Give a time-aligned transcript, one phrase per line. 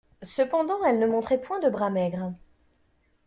[0.23, 2.33] Cependant elle ne montrait point de bras maigres.